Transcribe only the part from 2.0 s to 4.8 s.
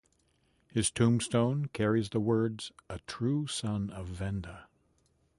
the words, "A True Son of Venda".